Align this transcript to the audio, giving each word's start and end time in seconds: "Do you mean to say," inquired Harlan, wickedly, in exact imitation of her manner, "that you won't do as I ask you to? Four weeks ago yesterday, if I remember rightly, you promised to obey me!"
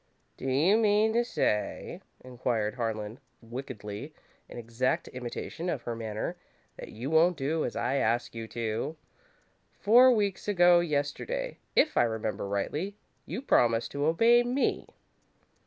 "Do 0.35 0.49
you 0.49 0.77
mean 0.79 1.13
to 1.13 1.23
say," 1.23 2.01
inquired 2.21 2.73
Harlan, 2.73 3.19
wickedly, 3.39 4.15
in 4.49 4.57
exact 4.57 5.07
imitation 5.09 5.69
of 5.69 5.83
her 5.83 5.95
manner, 5.95 6.37
"that 6.77 6.89
you 6.89 7.11
won't 7.11 7.37
do 7.37 7.63
as 7.63 7.75
I 7.75 7.97
ask 7.97 8.33
you 8.33 8.47
to? 8.47 8.97
Four 9.73 10.11
weeks 10.11 10.47
ago 10.47 10.79
yesterday, 10.79 11.59
if 11.75 11.97
I 11.97 12.03
remember 12.05 12.47
rightly, 12.47 12.95
you 13.27 13.43
promised 13.43 13.91
to 13.91 14.07
obey 14.07 14.41
me!" 14.41 14.87